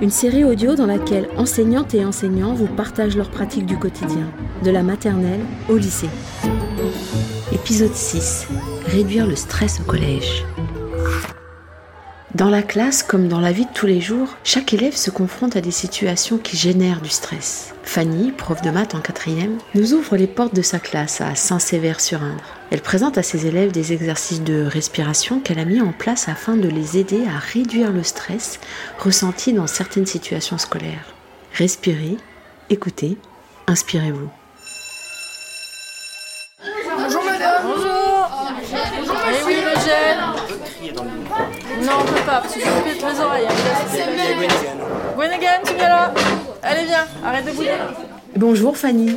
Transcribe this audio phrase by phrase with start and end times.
[0.00, 4.30] Une série audio dans laquelle enseignantes et enseignants vous partagent leurs pratiques du quotidien,
[4.62, 6.08] de la maternelle au lycée.
[7.52, 8.46] Épisode 6.
[8.86, 10.44] Réduire le stress au collège.
[12.34, 15.56] Dans la classe, comme dans la vie de tous les jours, chaque élève se confronte
[15.56, 17.72] à des situations qui génèrent du stress.
[17.84, 22.44] Fanny, prof de maths en quatrième, nous ouvre les portes de sa classe à Saint-Sévère-sur-Indre.
[22.70, 26.56] Elle présente à ses élèves des exercices de respiration qu'elle a mis en place afin
[26.56, 28.60] de les aider à réduire le stress
[28.98, 31.14] ressenti dans certaines situations scolaires.
[31.54, 32.18] Respirez,
[32.68, 33.16] écoutez,
[33.66, 34.28] inspirez-vous.
[36.94, 38.30] Bonjour madame Bonjour
[38.98, 40.18] Bonjour Eh oui, le gel
[41.88, 43.46] Non, on peut pas, parce que je me pète les oreilles.
[45.16, 46.12] Gwennegan, tu viens là
[46.62, 47.70] Allez, viens, arrête de bouger.
[48.36, 49.16] Bonjour Fanny,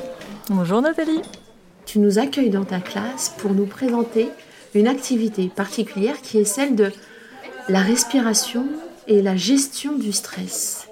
[0.50, 1.22] Bonjour Nathalie.
[1.86, 4.30] tu nous accueilles dans ta classe pour nous présenter
[4.74, 6.94] une activité particulière qui est celle de
[7.68, 8.66] la respiration
[9.08, 10.88] et la gestion du stress.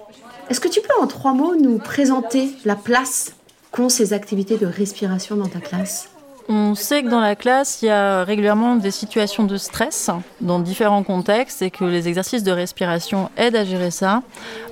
[0.50, 3.32] Est-ce que tu peux en trois mots nous présenter la place
[3.72, 6.10] qu'ont ces activités de respiration dans ta classe?
[6.48, 10.10] On sait que dans la classe, il y a régulièrement des situations de stress
[10.40, 14.22] dans différents contextes et que les exercices de respiration aident à gérer ça.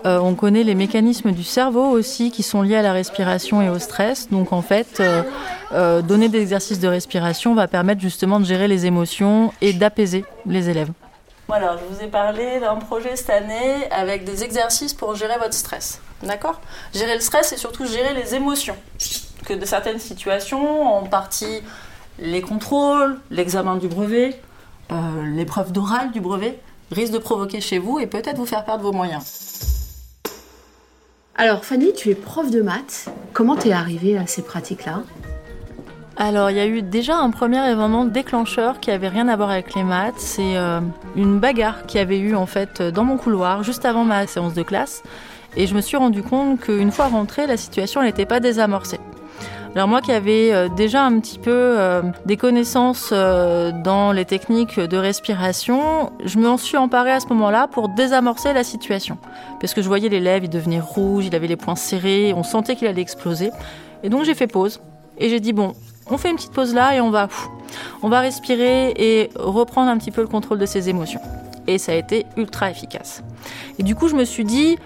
[0.05, 3.69] Euh, on connaît les mécanismes du cerveau aussi qui sont liés à la respiration et
[3.69, 4.29] au stress.
[4.31, 5.23] Donc en fait, euh,
[5.73, 10.25] euh, donner des exercices de respiration va permettre justement de gérer les émotions et d'apaiser
[10.47, 10.91] les élèves.
[11.47, 15.55] Voilà, je vous ai parlé d'un projet cette année avec des exercices pour gérer votre
[15.55, 16.01] stress.
[16.23, 16.61] D'accord?
[16.93, 18.77] Gérer le stress et surtout gérer les émotions.
[19.49, 21.63] Que de certaines situations, en partie
[22.19, 24.39] les contrôles, l'examen du brevet,
[24.93, 26.61] euh, l'épreuve d'oral du brevet,
[26.93, 29.25] risquent de provoquer chez vous et peut-être vous faire perdre vos moyens.
[31.35, 33.09] Alors Fanny, tu es prof de maths.
[33.33, 35.01] Comment t'es arrivée à ces pratiques-là?
[36.19, 39.49] Alors, il y a eu déjà un premier événement déclencheur qui avait rien à voir
[39.49, 40.19] avec les maths.
[40.19, 40.81] C'est euh,
[41.17, 44.63] une bagarre qui avait eu en fait dans mon couloir juste avant ma séance de
[44.63, 45.03] classe.
[45.57, 49.01] Et je me suis rendu compte qu'une fois rentrée, la situation n'était pas désamorcée.
[49.75, 54.25] Alors moi qui avais euh, déjà un petit peu euh, des connaissances euh, dans les
[54.25, 59.19] techniques de respiration, je m'en suis emparée à ce moment-là pour désamorcer la situation.
[59.61, 62.77] Parce que je voyais l'élève, il devenait rouge, il avait les poings serrés, on sentait
[62.77, 63.51] qu'il allait exploser.
[64.03, 64.81] Et donc j'ai fait pause.
[65.19, 65.75] Et j'ai dit, bon,
[66.11, 67.29] on fait une petite pause là et on va,
[68.03, 71.21] on va respirer et reprendre un petit peu le contrôle de ses émotions.
[71.67, 73.23] Et ça a été ultra efficace.
[73.79, 74.79] Et du coup, je me suis dit,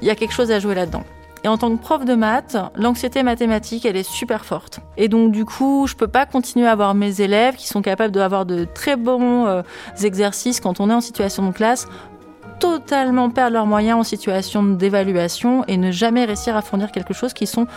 [0.00, 1.02] il y a quelque chose à jouer là-dedans.
[1.46, 4.80] Et en tant que prof de maths, l'anxiété mathématique, elle est super forte.
[4.96, 8.12] Et donc du coup, je peux pas continuer à avoir mes élèves qui sont capables
[8.12, 9.62] d'avoir de très bons euh,
[10.02, 11.86] exercices quand on est en situation de classe,
[12.58, 17.32] totalement perdre leurs moyens en situation d'évaluation et ne jamais réussir à fournir quelque chose
[17.32, 17.68] qu'ils sont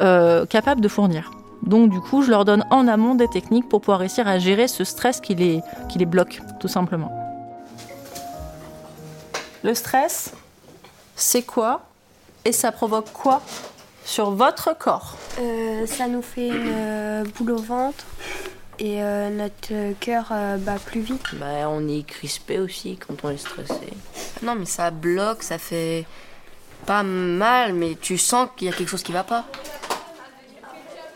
[0.00, 1.30] euh, capables de fournir.
[1.62, 4.66] Donc du coup, je leur donne en amont des techniques pour pouvoir réussir à gérer
[4.66, 7.12] ce stress qui les, qui les bloque, tout simplement.
[9.62, 10.34] Le stress,
[11.14, 11.82] c'est quoi?
[12.44, 13.42] Et ça provoque quoi
[14.04, 18.04] sur votre corps Euh, ça nous fait une euh, boule au ventre
[18.78, 21.22] et euh, notre cœur euh, bat plus vite.
[21.34, 23.92] Bah, on est crispé aussi quand on est stressé.
[24.42, 26.04] Non, mais ça bloque, ça fait
[26.84, 29.44] pas mal, mais tu sens qu'il y a quelque chose qui va pas.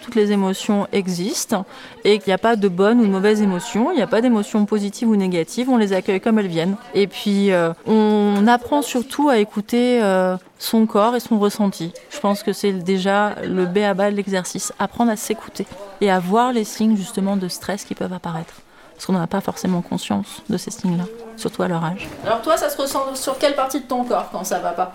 [0.06, 1.66] Toutes les émotions existent
[2.04, 4.20] et qu'il n'y a pas de bonnes ou de mauvaises émotions, il n'y a pas
[4.20, 6.76] d'émotions positives ou négatives, on les accueille comme elles viennent.
[6.94, 11.92] Et puis euh, on apprend surtout à écouter euh, son corps et son ressenti.
[12.10, 15.66] Je pense que c'est déjà le B à bas de l'exercice, apprendre à s'écouter
[16.00, 18.54] et à voir les signes justement de stress qui peuvent apparaître.
[18.94, 21.06] Parce qu'on n'a pas forcément conscience de ces signes-là,
[21.36, 22.06] surtout à leur âge.
[22.24, 24.92] Alors toi, ça se ressent sur quelle partie de ton corps quand ça va pas?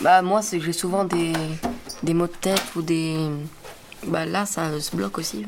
[0.00, 1.32] Bah, moi, c'est que j'ai souvent des,
[2.04, 3.28] des maux de tête ou des.
[4.06, 5.44] Bah, là, ça se bloque aussi.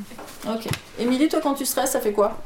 [0.47, 0.69] Ok.
[0.99, 2.43] Émilie, toi quand tu stresses, ça fait quoi?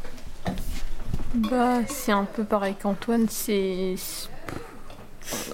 [1.35, 3.97] Bah, c'est un peu pareil qu'Antoine, c'est.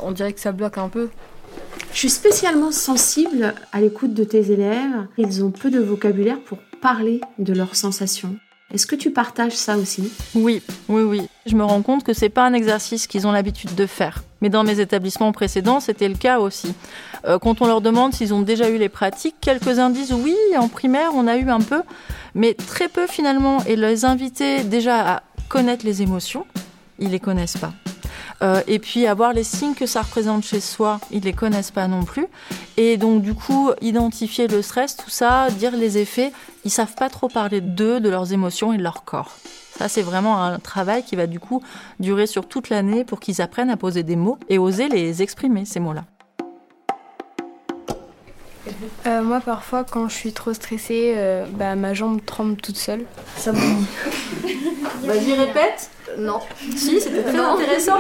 [0.03, 1.09] On dirait que ça bloque un peu.
[1.93, 5.07] Je suis spécialement sensible à l'écoute de tes élèves.
[5.19, 8.37] Ils ont peu de vocabulaire pour parler de leurs sensations.
[8.73, 10.11] Est-ce que tu partages ça aussi?
[10.35, 11.29] Oui, oui, oui.
[11.47, 14.23] Je me rends compte que c'est pas un exercice qu'ils ont l'habitude de faire.
[14.43, 16.75] Mais dans mes établissements précédents, c'était le cas aussi.
[17.25, 20.69] Euh, quand on leur demande s'ils ont déjà eu les pratiques, quelques-uns disent oui, en
[20.69, 21.83] primaire, on a eu un peu,
[22.35, 23.63] mais très peu finalement.
[23.65, 26.45] Et les inviter déjà à connaître les émotions,
[26.99, 27.73] ils les connaissent pas.
[28.43, 31.87] Euh, et puis avoir les signes que ça représente chez soi, ils les connaissent pas
[31.87, 32.27] non plus.
[32.77, 36.33] Et donc du coup, identifier le stress, tout ça, dire les effets,
[36.65, 39.37] ils savent pas trop parler d'eux, de leurs émotions et de leur corps.
[39.79, 41.63] Ça, c'est vraiment un travail qui va du coup
[41.99, 45.65] durer sur toute l'année pour qu'ils apprennent à poser des mots et oser les exprimer,
[45.65, 46.05] ces mots-là.
[49.07, 53.05] Euh, moi, parfois, quand je suis trop stressée, euh, bah, ma jambe tremble toute seule.
[53.37, 53.53] Ça.
[55.03, 55.91] Vas-y, répète.
[56.19, 56.41] Non.
[56.77, 57.99] Si, c'était très intéressant.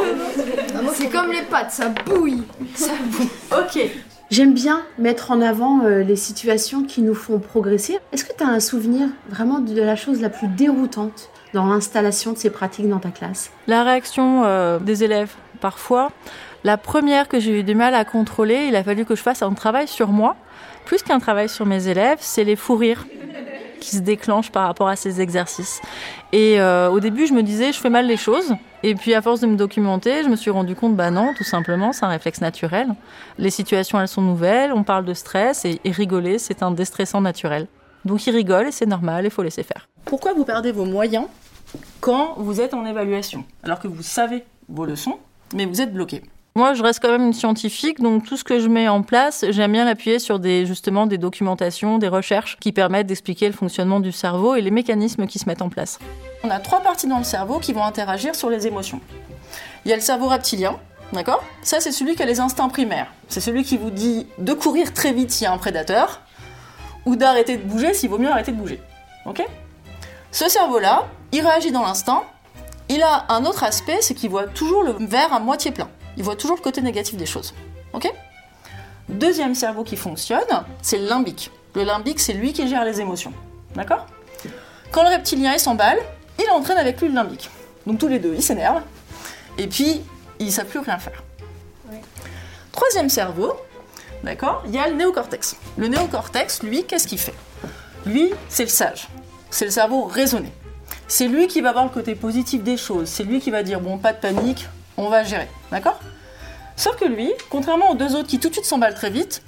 [0.94, 2.42] C'est comme les pattes, ça bouille.
[2.74, 3.28] Ça bouille.
[3.50, 3.90] Ok.
[4.30, 7.98] J'aime bien mettre en avant euh, les situations qui nous font progresser.
[8.12, 12.32] Est-ce que tu as un souvenir vraiment de la chose la plus déroutante dans l'installation
[12.32, 13.50] de ces pratiques dans ta classe?
[13.66, 16.12] La réaction euh, des élèves, parfois.
[16.64, 19.42] La première que j'ai eu du mal à contrôler, il a fallu que je fasse
[19.42, 20.36] un travail sur moi,
[20.86, 23.06] plus qu'un travail sur mes élèves, c'est les fous rires
[23.82, 25.82] qui se déclenchent par rapport à ces exercices.
[26.32, 28.54] Et euh, au début, je me disais, je fais mal les choses.
[28.82, 31.44] Et puis, à force de me documenter, je me suis rendu compte, bah non, tout
[31.44, 32.94] simplement, c'est un réflexe naturel.
[33.38, 37.66] Les situations, elles sont nouvelles, on parle de stress, et, rigoler, c'est un déstressant naturel.
[38.04, 39.88] Donc, ils rigolent, et c'est normal, il faut laisser faire.
[40.04, 41.26] Pourquoi vous perdez vos moyens
[42.00, 45.18] quand vous êtes en évaluation Alors que vous savez vos leçons,
[45.54, 46.22] mais vous êtes bloqué?
[46.54, 49.42] Moi, je reste quand même une scientifique, donc tout ce que je mets en place,
[49.48, 54.00] j'aime bien l'appuyer sur des, justement des documentations, des recherches qui permettent d'expliquer le fonctionnement
[54.00, 55.98] du cerveau et les mécanismes qui se mettent en place.
[56.44, 59.00] On a trois parties dans le cerveau qui vont interagir sur les émotions.
[59.86, 60.76] Il y a le cerveau reptilien,
[61.14, 61.42] d'accord?
[61.62, 63.10] Ça, c'est celui qui a les instincts primaires.
[63.28, 66.20] C'est celui qui vous dit de courir très vite s'il y a un prédateur,
[67.06, 68.78] ou d'arrêter de bouger s'il vaut mieux arrêter de bouger.
[69.24, 69.42] Ok?
[70.30, 72.24] Ce cerveau-là, il réagit dans l'instant.
[72.90, 75.88] Il a un autre aspect, c'est qu'il voit toujours le verre à moitié plein.
[76.16, 77.54] Il voit toujours le côté négatif des choses.
[77.92, 78.12] Ok?
[79.08, 80.40] Deuxième cerveau qui fonctionne,
[80.80, 81.50] c'est le limbique.
[81.74, 83.32] Le limbique, c'est lui qui gère les émotions.
[83.74, 84.06] D'accord?
[84.90, 85.98] Quand le reptilien il s'emballe,
[86.38, 87.50] il entraîne avec lui le limbique.
[87.86, 88.82] Donc tous les deux, ils s'énervent.
[89.58, 90.02] Et puis,
[90.38, 91.22] ils ne savent plus rien faire.
[92.72, 93.54] Troisième cerveau,
[94.24, 94.62] d'accord?
[94.66, 95.56] Il y a le néocortex.
[95.76, 97.34] Le néocortex, lui, qu'est-ce qu'il fait?
[98.06, 99.08] Lui, c'est le sage.
[99.50, 100.50] C'est le cerveau raisonné.
[101.06, 103.08] C'est lui qui va voir le côté positif des choses.
[103.08, 104.66] C'est lui qui va dire bon, pas de panique,
[104.96, 105.98] on va gérer, d'accord?
[106.76, 109.42] Sauf que lui, contrairement aux deux autres qui tout de suite s'emballent très vite,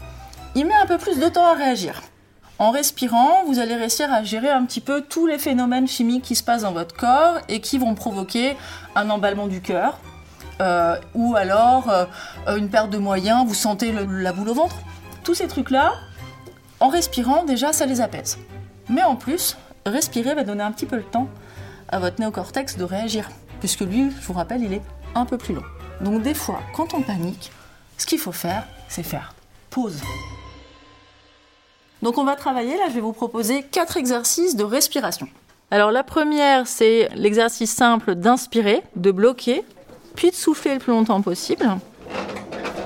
[0.55, 2.02] il met un peu plus de temps à réagir.
[2.58, 6.37] En respirant, vous allez réussir à gérer un petit peu tous les phénomènes chimiques qui
[6.37, 8.56] se passent dans votre corps et qui vont provoquer
[8.94, 9.99] un emballement du cœur,
[10.61, 12.06] euh, ou alors euh,
[12.56, 14.76] une perte de moyens, vous sentez la boule au ventre.
[15.25, 15.94] Tous ces trucs-là,
[16.79, 18.38] en respirant, déjà, ça les apaise.
[18.88, 21.29] Mais en plus, respirer va donner un petit peu le temps
[21.88, 24.82] à votre néocortex de réagir, puisque lui, je vous rappelle, il est
[25.14, 25.64] un peu plus long.
[26.00, 27.52] Donc des fois, quand on panique,
[27.99, 29.34] ce qu'il faut faire, c'est faire
[29.70, 30.00] pause.
[32.02, 35.28] Donc on va travailler, là je vais vous proposer quatre exercices de respiration.
[35.70, 39.64] Alors la première, c'est l'exercice simple d'inspirer, de bloquer,
[40.14, 41.67] puis de souffler le plus longtemps possible.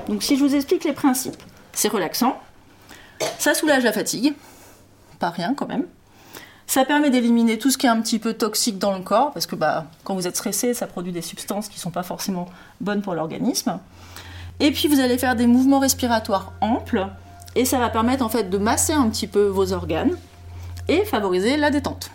[0.07, 1.41] Donc si je vous explique les principes,
[1.73, 2.39] c'est relaxant,
[3.37, 4.33] ça soulage la fatigue,
[5.19, 5.85] pas rien quand même.
[6.69, 9.47] Ça permet d'éliminer tout ce qui est un petit peu toxique dans le corps, parce
[9.47, 12.47] que bah, quand vous êtes stressé, ça produit des substances qui ne sont pas forcément
[12.79, 13.79] bonnes pour l'organisme.
[14.59, 17.07] Et puis vous allez faire des mouvements respiratoires amples,
[17.55, 20.15] et ça va permettre en fait de masser un petit peu vos organes
[20.87, 22.11] et favoriser la détente.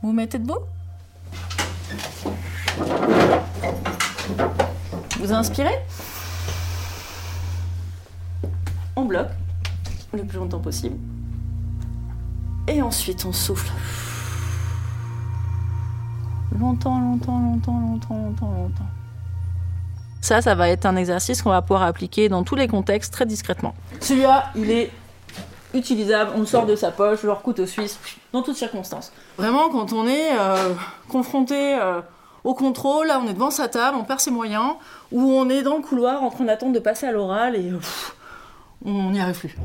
[0.00, 0.60] Vous vous mettez debout?
[5.18, 5.78] Vous inspirez?
[8.96, 9.28] On bloque
[10.14, 10.96] le plus longtemps possible.
[12.66, 13.70] Et ensuite, on souffle.
[16.58, 18.86] Longtemps, longtemps, longtemps, longtemps, longtemps, longtemps.
[20.20, 23.26] Ça, ça va être un exercice qu'on va pouvoir appliquer dans tous les contextes très
[23.26, 23.74] discrètement.
[24.00, 24.90] Celui-là, il est
[25.74, 27.98] utilisable, on le sort de sa poche, leur couteau suisse,
[28.32, 29.12] dans toutes circonstances.
[29.36, 30.72] Vraiment, quand on est euh,
[31.10, 32.00] confronté euh,
[32.44, 34.74] au contrôle, là, on est devant sa table, on perd ses moyens,
[35.12, 37.72] ou on est dans le couloir en train d'attendre de passer à l'oral et
[38.86, 39.56] on n'y arrive plus.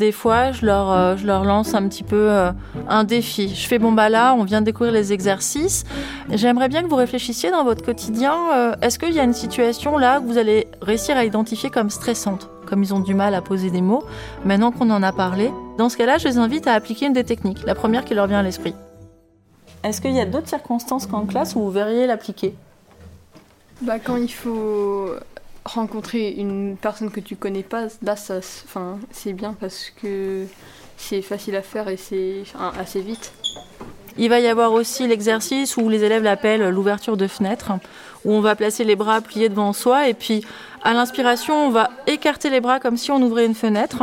[0.00, 2.52] Des fois, je leur, euh, je leur lance un petit peu euh,
[2.88, 3.54] un défi.
[3.54, 5.84] Je fais bon bah là, on vient de découvrir les exercices.
[6.30, 8.34] J'aimerais bien que vous réfléchissiez dans votre quotidien.
[8.54, 11.90] euh, Est-ce qu'il y a une situation là que vous allez réussir à identifier comme
[11.90, 14.02] stressante, comme ils ont du mal à poser des mots
[14.46, 17.24] Maintenant qu'on en a parlé, dans ce cas-là, je les invite à appliquer une des
[17.24, 18.74] techniques, la première qui leur vient à l'esprit.
[19.84, 22.54] Est-ce qu'il y a d'autres circonstances qu'en classe où vous verriez l'appliquer?
[23.82, 25.10] Bah, quand il faut
[25.64, 30.46] rencontrer une personne que tu connais pas, là, ça, enfin, c'est bien parce que
[30.96, 32.42] c'est facile à faire et c'est
[32.78, 33.32] assez vite.
[34.18, 37.72] Il va y avoir aussi l'exercice où les élèves l'appellent l'ouverture de fenêtre,
[38.24, 40.44] où on va placer les bras pliés devant soi et puis
[40.82, 44.02] à l'inspiration, on va écarter les bras comme si on ouvrait une fenêtre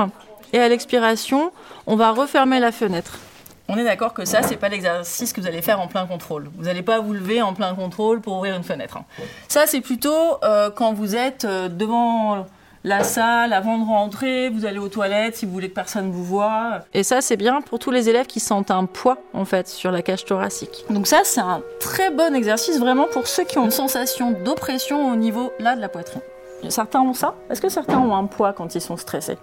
[0.53, 1.51] et à l'expiration,
[1.85, 3.19] on va refermer la fenêtre.
[3.69, 6.49] On est d'accord que ça, c'est pas l'exercice que vous allez faire en plein contrôle.
[6.57, 8.97] Vous n'allez pas vous lever en plein contrôle pour ouvrir une fenêtre.
[8.97, 9.05] hein.
[9.49, 12.45] Ça, c'est plutôt euh, quand vous êtes euh, devant
[12.85, 16.23] la salle, avant de rentrer, vous allez aux toilettes si vous voulez que personne vous
[16.23, 16.79] voit.
[16.93, 19.91] Et ça, c'est bien pour tous les élèves qui sentent un poids, en fait, sur
[19.91, 20.85] la cage thoracique.
[20.89, 25.11] Donc ça, c'est un très bon exercice vraiment pour ceux qui ont une sensation d'oppression
[25.11, 26.21] au niveau, là, de la poitrine.
[26.69, 27.35] Certains ont ça?
[27.49, 29.37] Est-ce que certains ont un poids quand ils sont stressés?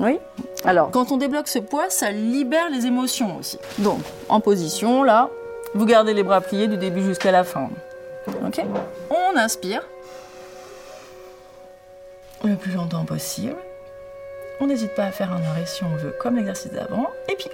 [0.00, 0.18] Oui.
[0.64, 3.58] Alors, quand on débloque ce poids, ça libère les émotions aussi.
[3.78, 5.28] Donc, en position, là,
[5.74, 7.70] vous gardez les bras pliés du début jusqu'à la fin.
[8.46, 8.64] Ok
[9.10, 9.82] On inspire.
[12.44, 13.56] Le plus longtemps possible.
[14.60, 17.08] On n'hésite pas à faire un arrêt si on veut, comme l'exercice d'avant.
[17.28, 17.48] Et puis.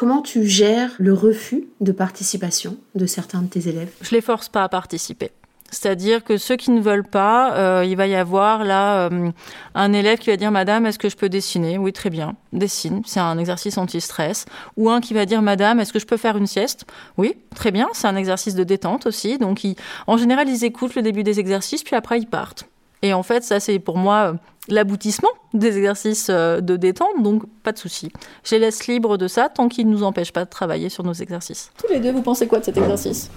[0.00, 3.90] Comment tu gères le refus de participation de certains de tes élèves?
[4.00, 5.30] Je les force pas à participer.
[5.70, 9.30] C'est-à-dire que ceux qui ne veulent pas, euh, il va y avoir là euh,
[9.74, 11.76] un élève qui va dire Madame, est-ce que je peux dessiner?
[11.76, 13.02] Oui, très bien, dessine.
[13.04, 14.46] C'est un exercice anti-stress.
[14.78, 16.86] Ou un qui va dire Madame, est-ce que je peux faire une sieste?
[17.18, 17.86] Oui, très bien.
[17.92, 19.36] C'est un exercice de détente aussi.
[19.36, 19.60] Donc,
[20.06, 22.64] en général, ils écoutent le début des exercices, puis après ils partent.
[23.02, 24.34] Et en fait, ça c'est pour moi euh,
[24.68, 28.12] l'aboutissement des exercices euh, de détente, donc pas de souci.
[28.44, 31.04] Je les laisse libres de ça tant qu'ils ne nous empêchent pas de travailler sur
[31.04, 31.70] nos exercices.
[31.78, 33.30] Tous les deux, vous pensez quoi de cet exercice?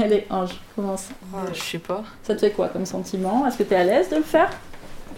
[0.00, 1.08] Allez, Ange, commence.
[1.52, 2.02] je sais pas.
[2.22, 3.46] Ça te fait quoi comme sentiment?
[3.46, 4.50] Est-ce que tu es à l'aise de le faire?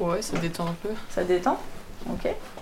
[0.00, 0.88] Ouais, ça détend un peu.
[1.11, 1.59] Ça détend?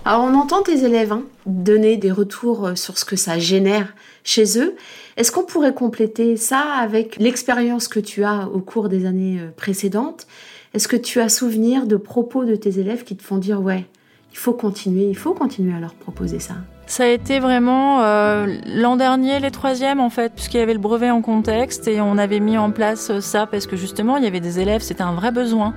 [0.05, 3.93] Alors on entend tes élèves hein, donner des retours euh, sur ce que ça génère
[4.23, 4.75] chez eux.
[5.17, 9.49] Est-ce qu'on pourrait compléter ça avec l'expérience que tu as au cours des années euh,
[9.55, 10.27] précédentes?
[10.73, 13.85] Est-ce que tu as souvenir de propos de tes élèves qui te font dire ouais,
[14.31, 16.55] il faut continuer, il faut continuer à leur proposer ça?
[16.85, 20.79] Ça a été vraiment euh, l'an dernier, les troisièmes en fait, puisqu'il y avait le
[20.79, 24.23] brevet en contexte et on avait mis en place euh, ça parce que justement il
[24.25, 25.73] y avait des élèves, c'était un vrai besoin.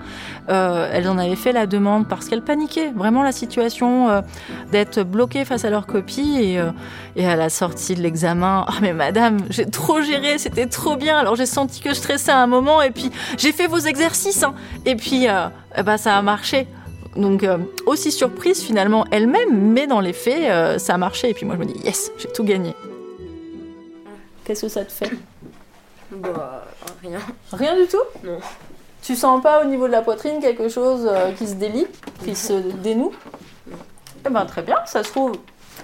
[0.49, 4.21] Euh, elles en avaient fait la demande parce qu'elles paniquaient vraiment la situation euh,
[4.73, 6.71] d'être bloquées face à leur copie et, euh,
[7.15, 11.17] et à la sortie de l'examen, ah mais madame, j'ai trop géré, c'était trop bien.
[11.19, 14.43] Alors j'ai senti que je stressais à un moment et puis j'ai fait vos exercices
[14.43, 14.55] hein.
[14.85, 15.27] et puis
[15.85, 16.67] ben, ça a marché.
[17.17, 21.31] Donc euh, aussi surprise finalement elle-même, mais dans les faits, euh, ça a marché.
[21.31, 22.75] Et puis moi je me dis yes, j'ai tout gagné.
[24.45, 25.11] Qu'est-ce que ça te fait?
[26.11, 26.65] Bah,
[27.03, 27.19] rien.
[27.53, 27.97] Rien du tout?
[28.25, 28.39] Non.
[29.03, 31.87] Tu sens pas au niveau de la poitrine quelque chose euh, qui se délie,
[32.25, 33.13] qui se dénoue?
[34.27, 35.33] Eh ben très bien, ça se trouve.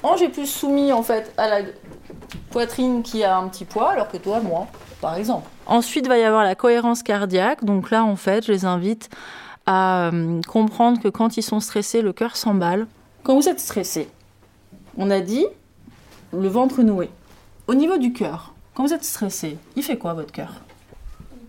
[0.02, 1.66] Ange est plus soumis en fait à la
[2.50, 4.66] poitrine qui a un petit poids, alors que toi, moi,
[5.00, 5.48] par exemple.
[5.66, 7.64] Ensuite, va y avoir la cohérence cardiaque.
[7.64, 9.08] Donc là, en fait, je les invite
[9.66, 12.86] à euh, comprendre que quand ils sont stressés, le cœur s'emballe.
[13.22, 14.08] Quand vous êtes stressé,
[14.96, 15.46] on a dit
[16.32, 17.10] le ventre noué.
[17.66, 20.54] Au niveau du cœur, quand vous êtes stressé, il fait quoi votre cœur?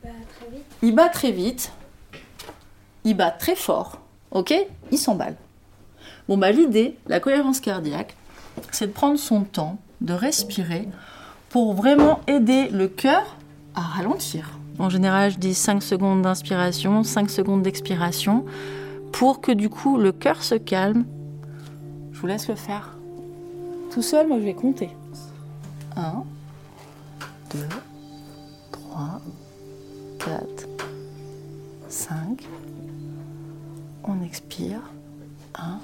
[0.02, 0.66] Très vite.
[0.82, 1.72] il bat très vite,
[3.04, 4.00] il bat très fort,
[4.32, 4.54] ok?
[4.92, 5.38] Il s'emballe.
[6.28, 8.16] Bon, bah l'idée, la cohérence cardiaque,
[8.72, 10.88] c'est de prendre son temps, de respirer,
[11.50, 13.38] pour vraiment aider le cœur
[13.76, 14.58] à ralentir.
[14.80, 18.46] En général, je dis 5 secondes d'inspiration, 5 secondes d'expiration,
[19.12, 21.06] pour que du coup le cœur se calme.
[22.12, 22.98] Je vous laisse le faire.
[23.92, 24.90] Tout seul, moi je vais compter.
[25.96, 26.24] 1,
[27.54, 27.60] 2,
[28.72, 29.22] 3,
[30.20, 30.68] 4,
[31.88, 32.48] 5.
[34.06, 34.80] On expire.
[35.56, 35.80] 1,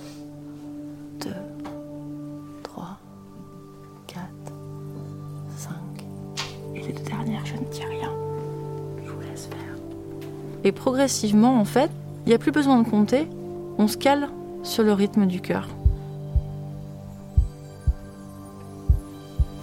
[10.70, 11.90] Et progressivement, en fait,
[12.28, 13.28] il n'y a plus besoin de compter.
[13.80, 14.30] On se cale
[14.62, 15.68] sur le rythme du cœur.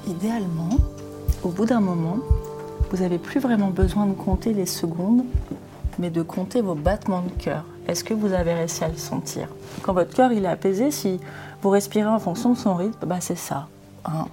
[0.09, 0.71] Idéalement,
[1.45, 2.17] au bout d'un moment,
[2.91, 5.23] vous n'avez plus vraiment besoin de compter les secondes,
[6.01, 7.63] mais de compter vos battements de cœur.
[7.87, 9.47] Est-ce que vous avez réussi à le sentir?
[9.83, 11.21] Quand votre cœur est apaisé, si
[11.63, 13.69] vous respirez en fonction de son rythme, bah c'est ça.
[14.07, 14.27] 1,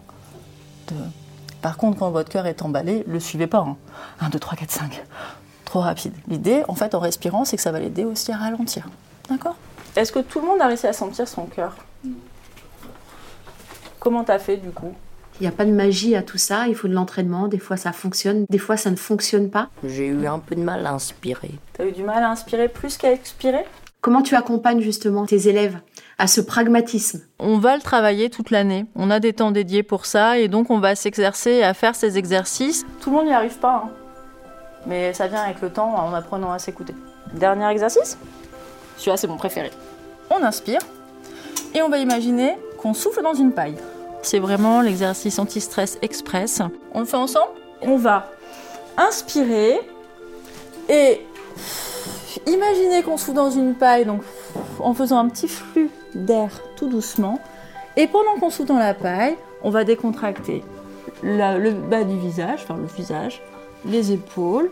[0.88, 0.96] 2.
[1.62, 3.64] Par contre, quand votre cœur est emballé, le suivez pas.
[4.22, 5.04] 1, 2, 3, 4, 5.
[5.74, 6.14] Trop rapide.
[6.28, 8.88] L'idée, en fait, en respirant, c'est que ça va l'aider aussi à ralentir.
[9.28, 9.56] D'accord?
[9.96, 11.76] Est-ce que tout le monde a réussi à sentir son cœur?
[13.98, 14.94] Comment t'as fait du coup?
[15.40, 17.76] Il n'y a pas de magie à tout ça, il faut de l'entraînement, des fois
[17.76, 19.70] ça fonctionne, des fois ça ne fonctionne pas.
[19.84, 21.50] J'ai eu un peu de mal à inspirer.
[21.74, 23.66] T'as eu du mal à inspirer plus qu'à expirer?
[24.00, 25.80] Comment tu accompagnes justement tes élèves
[26.20, 27.22] à ce pragmatisme?
[27.40, 28.86] On va le travailler toute l'année.
[28.94, 32.20] On a des temps dédiés pour ça et donc on va s'exercer à faire ces
[32.20, 32.86] exercices.
[33.02, 34.03] Tout le monde n'y arrive pas, hein.
[34.86, 36.96] Mais ça vient avec le temps en apprenant à s'écouter.
[37.34, 38.18] Dernier exercice?
[38.98, 39.72] Celui-là, c'est mon préféré.
[40.30, 40.82] On inspire
[41.74, 43.78] et on va imaginer qu'on souffle dans une paille.
[44.24, 46.62] c'est vraiment l'exercice anti-stress express.
[46.94, 47.52] On le fait ensemble?
[47.82, 48.32] On va
[48.98, 49.80] inspirer
[50.90, 51.26] et
[52.48, 54.22] imaginer qu'on se fout dans une paille, donc
[54.80, 57.40] en faisant un petit flux d'air tout doucement.
[57.96, 60.64] Et pendant qu'on souffle dans la paille, on va décontracter
[61.22, 63.42] le bas du visage, enfin le visage,
[63.86, 64.72] les épaules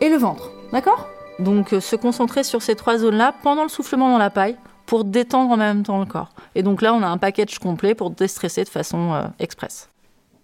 [0.00, 0.50] et le ventre.
[0.72, 1.08] D'accord?
[1.38, 5.04] Donc euh, se concentrer sur ces trois zones-là pendant le soufflement dans la paille pour
[5.04, 6.30] détendre en même temps le corps.
[6.54, 9.88] Et donc là, on a un package complet pour déstresser de façon euh, express.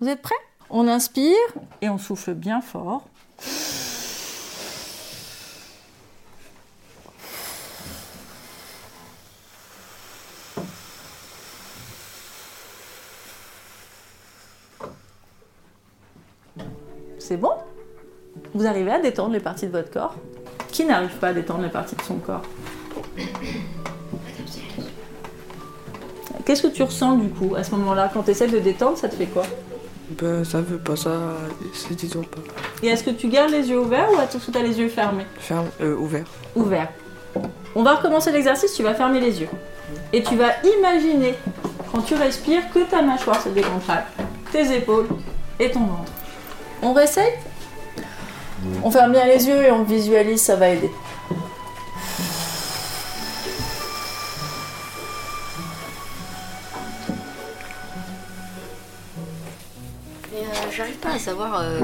[0.00, 0.34] Vous êtes prêts?
[0.70, 1.36] On inspire
[1.82, 3.04] et on souffle bien fort.
[17.18, 17.52] C'est bon?
[18.54, 20.14] Vous arrivez à détendre les parties de votre corps
[20.70, 22.42] Qui n'arrive pas à détendre les parties de son corps
[26.44, 29.08] Qu'est-ce que tu ressens du coup à ce moment-là Quand tu essaies de détendre, ça
[29.08, 29.42] te fait quoi
[30.10, 31.10] Ben ça veut pas, ça
[31.74, 32.40] se détend pas.
[32.82, 34.88] Et est-ce que tu gardes les yeux ouverts ou est-ce que tu as les yeux
[34.88, 36.24] fermés Ferme, euh, ouvert.
[36.56, 36.88] Ouvert.
[37.74, 39.48] On va recommencer l'exercice, tu vas fermer les yeux.
[40.12, 41.34] Et tu vas imaginer,
[41.92, 44.08] quand tu respires, que ta mâchoire se décontracte,
[44.50, 45.08] tes épaules
[45.60, 46.12] et ton ventre.
[46.82, 47.32] On réessaye
[48.82, 50.90] On ferme bien les yeux et on visualise, ça va aider.
[60.32, 61.80] Mais euh, j'arrive pas à savoir euh,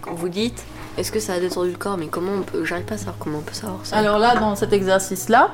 [0.00, 0.62] quand vous dites
[0.98, 2.64] est-ce que ça a détendu le corps, mais comment on peut.
[2.64, 3.96] J'arrive pas à savoir comment on peut savoir ça.
[3.96, 5.50] Alors là, dans cet exercice-là,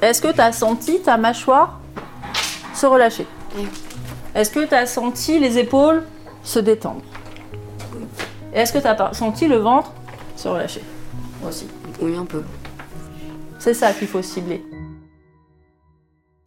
[0.00, 1.80] est-ce que tu as senti ta mâchoire
[2.74, 3.26] se relâcher?
[3.56, 3.66] Oui.
[4.34, 6.02] Est-ce que tu as senti les épaules
[6.42, 7.02] se détendre?
[8.54, 9.92] Et est-ce que tu as senti le ventre
[10.36, 10.82] se relâcher
[11.46, 11.66] aussi
[12.00, 12.42] Oui, un peu.
[13.58, 14.62] C'est ça qu'il faut cibler.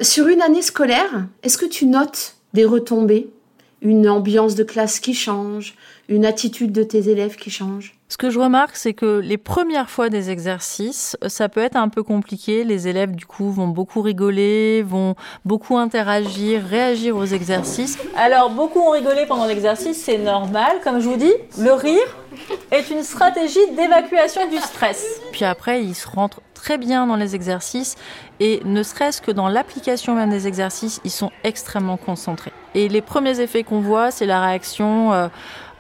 [0.02, 3.30] Sur une année scolaire, est-ce que tu notes des retombées?
[3.82, 5.76] Une ambiance de classe qui change
[6.08, 7.99] Une attitude de tes élèves qui change?
[8.12, 11.90] Ce que je remarque, c'est que les premières fois des exercices, ça peut être un
[11.90, 12.64] peu compliqué.
[12.64, 15.14] Les élèves, du coup, vont beaucoup rigoler, vont
[15.46, 18.00] beaucoup interagir, réagir aux exercices.
[18.18, 20.78] Alors, beaucoup ont rigolé pendant l'exercice, c'est normal.
[20.84, 22.18] Comme je vous dis, le rire
[22.72, 25.06] est une stratégie d'évacuation du stress.
[25.32, 27.96] Puis après, ils se rentrent très bien dans les exercices
[28.40, 32.54] et ne serait-ce que dans l'application même des exercices, ils sont extrêmement concentrés.
[32.74, 35.28] Et les premiers effets qu'on voit, c'est la réaction euh,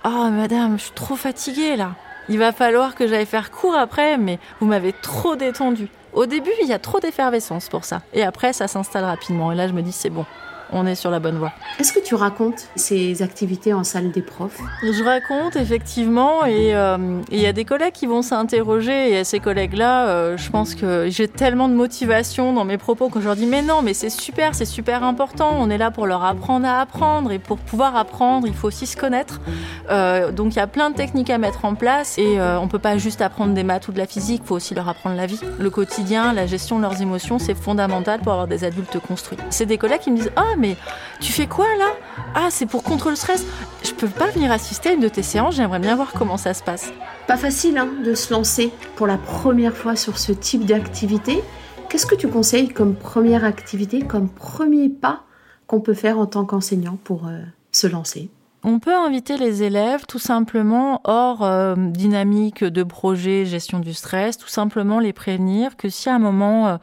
[0.05, 1.95] Oh madame, je suis trop fatiguée là.
[2.29, 5.87] Il va falloir que j'aille faire cours après, mais vous m'avez trop détendu.
[6.13, 8.01] Au début, il y a trop d'effervescence pour ça.
[8.13, 9.51] Et après, ça s'installe rapidement.
[9.51, 10.25] Et là, je me dis, c'est bon,
[10.71, 11.51] on est sur la bonne voie.
[11.79, 14.59] Est-ce que tu racontes ces activités en salle des profs?
[14.83, 19.23] Je raconte effectivement et euh, il y a des collègues qui vont s'interroger et à
[19.23, 23.25] ces collègues-là, euh, je pense que j'ai tellement de motivation dans mes propos que je
[23.25, 26.23] leur dis mais non mais c'est super, c'est super important, on est là pour leur
[26.23, 29.41] apprendre à apprendre et pour pouvoir apprendre il faut aussi se connaître.
[29.89, 32.79] Euh, donc il y a plein de techniques à mettre en place et on peut
[32.79, 35.25] pas juste apprendre des maths ou de la physique, il faut aussi leur apprendre la
[35.25, 35.39] vie.
[35.59, 39.37] Le quotidien, la gestion de leurs émotions, c'est fondamental pour avoir des adultes construits.
[39.49, 40.77] C'est des collègues qui me disent ah mais
[41.19, 41.89] tu fais quoi là?
[42.35, 43.45] Ah, c'est pour contre le stress.
[43.83, 46.53] Je peux pas venir assister à une de tes séances, j'aimerais bien voir comment ça
[46.53, 46.91] se passe.
[47.27, 51.41] Pas facile hein, de se lancer pour la première fois sur ce type d'activité.
[51.89, 55.23] Qu'est-ce que tu conseilles comme première activité, comme premier pas
[55.65, 57.39] qu'on peut faire en tant qu'enseignant pour euh,
[57.71, 58.29] se lancer?
[58.63, 64.37] On peut inviter les élèves tout simplement hors euh, dynamique de projet gestion du stress,
[64.37, 66.77] tout simplement les prévenir que si à un moment euh,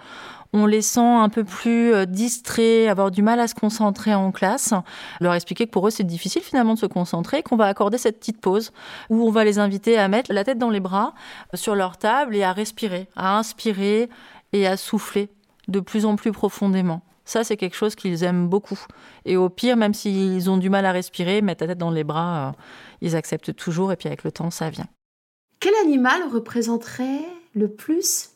[0.52, 4.32] on les sent un peu plus euh, distraits, avoir du mal à se concentrer en
[4.32, 4.74] classe,
[5.20, 8.18] leur expliquer que pour eux c'est difficile finalement de se concentrer, qu'on va accorder cette
[8.18, 8.72] petite pause
[9.11, 11.14] où on va les inviter à mettre la tête dans les bras
[11.54, 14.09] sur leur table et à respirer, à inspirer
[14.52, 15.30] et à souffler
[15.68, 17.02] de plus en plus profondément.
[17.24, 18.78] Ça, c'est quelque chose qu'ils aiment beaucoup.
[19.24, 22.04] Et au pire, même s'ils ont du mal à respirer, mettre la tête dans les
[22.04, 22.52] bras, euh,
[23.00, 24.87] ils acceptent toujours et puis avec le temps, ça vient.
[25.59, 28.30] Quel animal représenterait le plus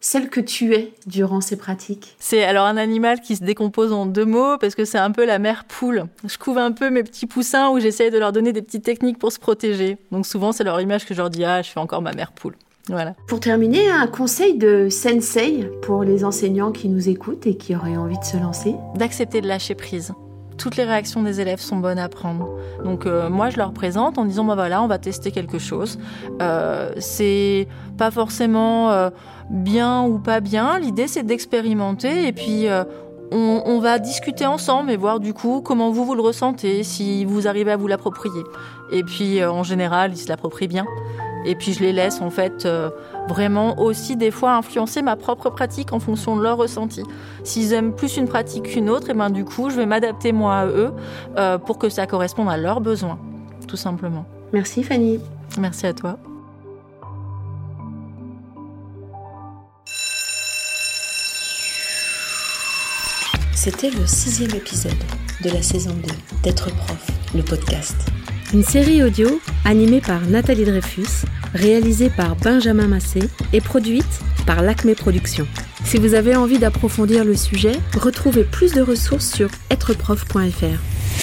[0.00, 4.06] celle que tu es durant ces pratiques C'est alors un animal qui se décompose en
[4.06, 6.06] deux mots parce que c'est un peu la mère poule.
[6.24, 9.18] Je couvre un peu mes petits poussins où j'essaie de leur donner des petites techniques
[9.18, 9.98] pour se protéger.
[10.10, 12.32] Donc souvent c'est leur image que je leur dis ah je fais encore ma mère
[12.32, 12.56] poule.
[12.88, 13.14] Voilà.
[13.28, 17.96] Pour terminer, un conseil de sensei pour les enseignants qui nous écoutent et qui auraient
[17.96, 20.12] envie de se lancer D'accepter de lâcher prise
[20.60, 22.46] toutes les réactions des élèves sont bonnes à prendre.
[22.84, 25.98] Donc euh, moi je leur présente en disant bah voilà on va tester quelque chose.
[26.42, 29.08] Euh, c'est pas forcément euh,
[29.48, 30.78] bien ou pas bien.
[30.78, 32.66] L'idée c'est d'expérimenter et puis
[33.32, 37.24] on, on, va discuter ensemble et voir du coup comment vous vous le ressentez, si
[37.24, 38.42] vous arrivez à vous l'approprier.
[38.92, 40.86] Et puis en général ils se l'approprient bien.
[41.44, 42.90] Et puis je les laisse en fait euh,
[43.28, 47.02] vraiment aussi des fois influencer ma propre pratique en fonction de leur ressenti.
[47.44, 50.56] S'ils aiment plus une pratique qu'une autre, et ben du coup je vais m'adapter moi
[50.56, 50.92] à eux
[51.36, 53.18] euh, pour que ça corresponde à leurs besoins,
[53.66, 54.26] tout simplement.
[54.52, 55.20] Merci Fanny.
[55.58, 56.18] Merci à toi.
[63.62, 64.96] C'était le sixième épisode
[65.44, 66.08] de la saison 2
[66.42, 67.94] d'être prof, le podcast.
[68.52, 73.20] Une série audio animée par Nathalie Dreyfus, réalisée par Benjamin Massé
[73.52, 75.46] et produite par l'Acme Productions.
[75.84, 81.19] Si vous avez envie d'approfondir le sujet, retrouvez plus de ressources sur êtreprof.fr.